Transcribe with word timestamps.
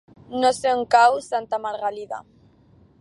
No 0.43 0.49
sé 0.59 0.71
on 0.77 0.81
cau 0.95 1.19
Santa 1.25 1.59
Margalida. 1.67 2.23